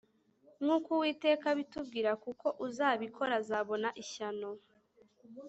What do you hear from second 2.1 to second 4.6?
kuko uzabikora azabona ishyano